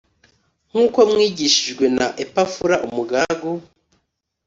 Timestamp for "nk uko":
0.69-0.99